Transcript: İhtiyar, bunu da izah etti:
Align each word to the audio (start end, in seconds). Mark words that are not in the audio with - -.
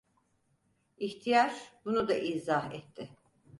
İhtiyar, 0.97 1.55
bunu 1.85 2.07
da 2.07 2.15
izah 2.15 2.73
etti: 2.73 3.09